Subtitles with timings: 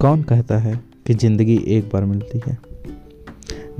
[0.00, 2.58] कौन कहता है कि ज़िंदगी एक बार मिलती है?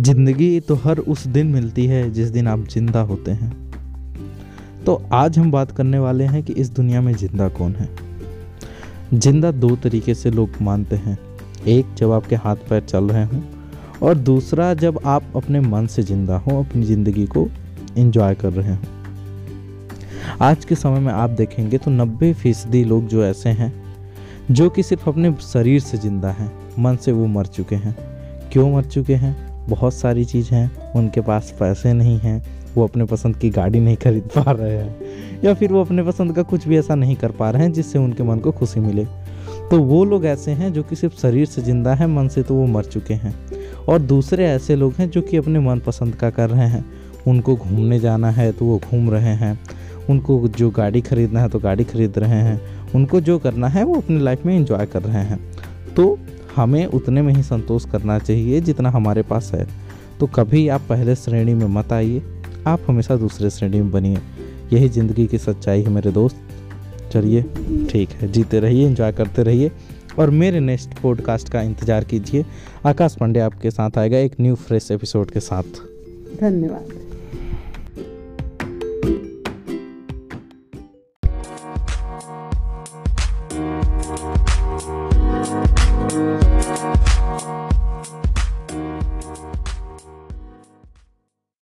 [0.00, 3.50] ज़िंदगी तो हर उस दिन मिलती है जिस दिन आप ज़िंदा होते हैं।
[4.84, 7.88] तो आज हम बात करने वाले हैं कि इस दुनिया में ज़िंदा कौन है?
[9.14, 11.18] ज़िंदा दो तरीके से लोग मानते हैं।
[11.66, 13.42] एक, जब आपके हाथ पैर चल रहे हों,
[14.02, 17.48] और दूसरा, जब आप अपने मन से ज़िंदा हों, अपनी ज़िंदगी को
[17.98, 18.84] एंजॉय कर रहे हों।
[20.40, 23.89] आज के समय में आप देखेंगे तो नब्बे फ़ीसदी लोग जो ऐसे हैं
[24.50, 27.96] जो कि सिर्फ़ अपने शरीर से ज़िंदा हैं। मन से वो मर चुके हैं।
[28.52, 29.66] क्यों मर चुके हैं?
[29.68, 33.96] बहुत सारी चीज़ हैं। उनके पास पैसे नहीं हैं। वो अपने पसंद की गाड़ी नहीं
[33.96, 34.96] खरीद पा रहे हैं।
[35.44, 37.98] या फिर वो अपने पसंद का कुछ भी ऐसा नहीं कर पा रहे हैं जिससे
[37.98, 39.04] उनके मन को खुशी मिले।
[39.70, 42.54] तो वो लोग ऐसे हैं जो कि सिर्फ़ शरीर से ज़िंदा है, मन से तो
[42.54, 43.34] वो मर चुके हैं।
[43.88, 46.84] और दूसरे ऐसे लोग हैं जो कि अपने मन पसंद का कर रहे हैं।
[47.26, 49.60] उनको घूमने जाना है तो वो घूम रहे हैं।
[50.10, 52.60] उनको जो गाड़ी खरीदना है तो गाड़ी खरीद रहे हैं।
[52.94, 55.38] उनको जो करना है, वो अपनी लाइफ में इंजॉय कर रहे हैं।
[55.94, 56.18] तो
[56.56, 59.66] हमें उतने में ही संतोष करना चाहिए जितना हमारे पास है।
[60.20, 62.22] तो कभी आप पहले श्रेणी में मत आइए,
[62.66, 64.18] आप हमेशा दूसरे श्रेणी में बनिए।
[64.72, 66.36] यही ज़िंदगी की सच्चाई है मेरे दोस्त।
[67.12, 67.42] चलिए,
[67.90, 69.70] ठीक है, जीते रहिए इंजॉय करते रहिए।
[70.18, 72.44] और मेरे नेक्स्ट पॉडकास्ट का इंतज़ार कीजिए।
[72.86, 75.80] आकाश पांडे आपके साथ आएगा एक न्यू फ्रेश एपिसोड के साथ।
[76.40, 77.09] धन्यवाद।